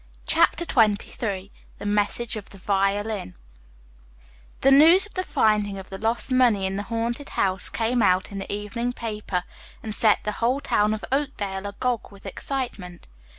[0.25, 3.35] CHAPTER XXIII THE MESSAGE OF THE VIOLIN
[4.61, 8.31] The news of the finding of the lost money in the haunted house came out
[8.31, 9.43] in the evening paper,
[9.83, 13.07] and set the whole town of Oakdale agog with excitement.